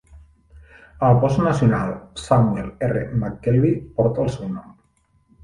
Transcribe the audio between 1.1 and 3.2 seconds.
Bosc Nacional Samuel R.